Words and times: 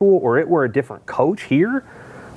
or 0.00 0.38
it 0.38 0.48
were 0.48 0.62
a 0.64 0.70
different 0.72 1.04
coach 1.06 1.42
here, 1.44 1.84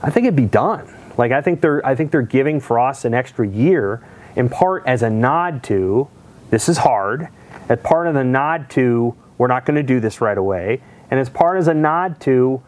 I 0.02 0.10
think 0.10 0.26
it'd 0.26 0.36
be 0.36 0.46
done. 0.48 0.92
Like 1.18 1.32
I 1.32 1.42
think 1.42 1.62
they're 1.62 1.86
I 1.86 1.94
think 1.94 2.10
they're 2.12 2.24
giving 2.24 2.60
Frost 2.60 3.06
an 3.06 3.14
extra 3.14 3.48
year 3.48 4.02
in 4.36 4.50
part 4.50 4.84
as 4.88 5.04
a 5.04 5.10
nod 5.12 5.62
to 5.64 6.08
this 6.50 6.68
is 6.68 6.80
hard, 6.80 7.28
as 7.70 7.80
part 7.82 8.08
of 8.08 8.16
the 8.16 8.24
nod 8.24 8.70
to 8.72 9.16
we're 9.38 9.48
not 9.48 9.66
going 9.66 9.76
to 9.76 9.84
do 9.84 10.00
this 10.00 10.22
right 10.22 10.38
away, 10.38 10.82
and 11.12 11.20
as 11.20 11.30
part 11.30 11.60
as 11.60 11.68
a 11.68 11.74
nod 11.74 12.20
to 12.22 12.64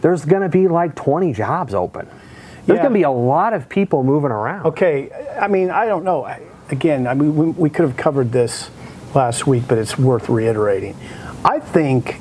there's 0.00 0.24
going 0.24 0.42
to 0.42 0.48
be 0.48 0.66
like 0.66 0.96
20 0.96 1.32
jobs 1.32 1.72
open. 1.72 2.06
There's 2.66 2.78
Yeah. 2.78 2.82
going 2.82 2.94
to 2.94 2.98
be 2.98 3.02
a 3.04 3.10
lot 3.10 3.52
of 3.54 3.68
people 3.68 4.02
moving 4.02 4.30
around. 4.32 4.66
Okay, 4.66 5.08
I 5.40 5.46
mean, 5.46 5.70
I 5.70 5.86
don't 5.86 6.02
know. 6.04 6.24
I- 6.24 6.40
Again, 6.68 7.06
I 7.06 7.14
mean, 7.14 7.36
we, 7.36 7.46
we 7.50 7.70
could 7.70 7.84
have 7.86 7.96
covered 7.96 8.32
this 8.32 8.70
last 9.14 9.46
week, 9.46 9.68
but 9.68 9.78
it's 9.78 9.96
worth 9.96 10.28
reiterating. 10.28 10.96
I 11.44 11.60
think 11.60 12.16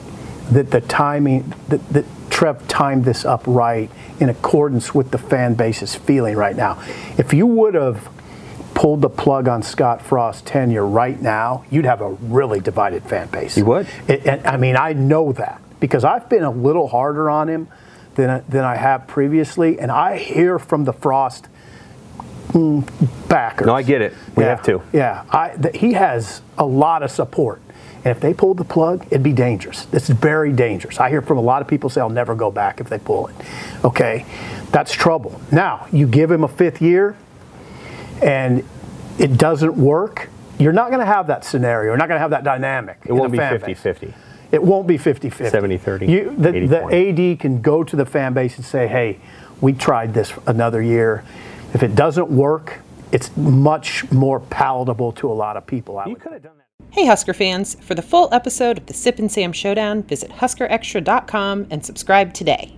that 0.51 0.71
the 0.71 0.81
timing, 0.81 1.53
that, 1.69 1.87
that 1.89 2.05
Trev 2.29 2.67
timed 2.67 3.05
this 3.05 3.25
up 3.25 3.43
right 3.47 3.89
in 4.19 4.29
accordance 4.29 4.93
with 4.93 5.11
the 5.11 5.17
fan 5.17 5.53
base's 5.53 5.95
feeling 5.95 6.35
right 6.35 6.55
now. 6.55 6.81
If 7.17 7.33
you 7.33 7.47
would 7.47 7.75
have 7.75 8.09
pulled 8.73 9.01
the 9.01 9.09
plug 9.09 9.47
on 9.47 9.63
Scott 9.63 10.01
Frost's 10.01 10.41
tenure 10.41 10.85
right 10.85 11.19
now, 11.19 11.63
you'd 11.69 11.85
have 11.85 12.01
a 12.01 12.09
really 12.11 12.59
divided 12.59 13.03
fan 13.03 13.27
base. 13.29 13.57
You 13.57 13.65
would. 13.65 13.87
It, 14.07 14.25
and, 14.25 14.45
I 14.45 14.57
mean, 14.57 14.75
I 14.75 14.93
know 14.93 15.31
that 15.33 15.61
because 15.79 16.03
I've 16.03 16.29
been 16.29 16.43
a 16.43 16.51
little 16.51 16.87
harder 16.87 17.29
on 17.29 17.47
him 17.47 17.69
than, 18.15 18.43
than 18.49 18.63
I 18.65 18.75
have 18.75 19.07
previously, 19.07 19.79
and 19.79 19.91
I 19.91 20.17
hear 20.17 20.59
from 20.59 20.83
the 20.83 20.93
Frost 20.93 21.47
mm, 22.49 22.85
backers. 23.29 23.67
No, 23.67 23.75
I 23.75 23.81
get 23.81 24.01
it. 24.01 24.13
We 24.35 24.43
yeah, 24.43 24.49
have 24.49 24.63
to. 24.63 24.81
Yeah, 24.91 25.23
I, 25.29 25.55
he 25.73 25.93
has 25.93 26.41
a 26.57 26.65
lot 26.65 27.01
of 27.01 27.11
support. 27.11 27.61
And 28.05 28.15
if 28.15 28.21
they 28.21 28.35
pulled 28.35 28.57
the 28.57 28.63
plug, 28.63 29.07
it'd 29.07 29.23
be 29.23 29.33
dangerous. 29.33 29.87
It's 29.91 30.09
very 30.09 30.53
dangerous. 30.53 30.99
I 30.99 31.09
hear 31.09 31.23
from 31.23 31.39
a 31.39 31.41
lot 31.41 31.63
of 31.63 31.67
people 31.67 31.89
say, 31.89 32.01
I'll 32.01 32.09
never 32.09 32.35
go 32.35 32.51
back 32.51 32.79
if 32.79 32.87
they 32.87 32.99
pull 32.99 33.27
it. 33.27 33.35
Okay, 33.83 34.25
that's 34.71 34.93
trouble. 34.93 35.41
Now, 35.51 35.87
you 35.91 36.05
give 36.05 36.29
him 36.29 36.43
a 36.43 36.47
fifth 36.47 36.83
year 36.83 37.17
and 38.21 38.63
it 39.17 39.37
doesn't 39.37 39.75
work, 39.75 40.29
you're 40.59 40.71
not 40.71 40.89
going 40.89 40.99
to 40.99 41.05
have 41.05 41.27
that 41.27 41.43
scenario. 41.43 41.89
You're 41.89 41.97
not 41.97 42.07
going 42.07 42.17
to 42.17 42.21
have 42.21 42.29
that 42.29 42.43
dynamic. 42.43 42.99
It 43.07 43.11
won't 43.11 43.31
be 43.31 43.39
50-50. 43.39 44.13
It 44.51 44.61
won't 44.61 44.87
be 44.87 44.97
50 44.99 45.31
50. 45.31 45.57
70-30, 45.57 46.07
You, 46.07 46.35
the, 46.37 46.49
80-20. 46.51 46.67
the 47.17 47.33
AD 47.33 47.39
can 47.39 47.61
go 47.61 47.83
to 47.83 47.95
the 47.95 48.05
fan 48.05 48.33
base 48.33 48.55
and 48.55 48.65
say, 48.65 48.87
hey, 48.87 49.19
we 49.61 49.73
tried 49.73 50.13
this 50.13 50.31
another 50.45 50.81
year. 50.81 51.23
If 51.73 51.81
it 51.81 51.95
doesn't 51.95 52.29
work, 52.29 52.81
it's 53.11 53.35
much 53.35 54.09
more 54.11 54.39
palatable 54.39 55.11
to 55.13 55.31
a 55.31 55.33
lot 55.33 55.57
of 55.57 55.65
people. 55.65 55.97
I 55.97 56.05
You 56.05 56.15
could 56.15 56.33
have 56.33 56.43
done 56.43 56.57
that. 56.57 56.65
Hey, 56.95 57.07
Husker 57.07 57.33
fans! 57.33 57.75
For 57.81 57.93
the 57.93 58.01
full 58.01 58.29
episode 58.31 58.77
of 58.77 58.85
the 58.85 58.93
Sip 58.93 59.19
and 59.19 59.29
Sam 59.29 59.51
Showdown, 59.51 60.03
visit 60.03 60.31
huskerextra.com 60.31 61.67
and 61.69 61.85
subscribe 61.85 62.33
today. 62.33 62.73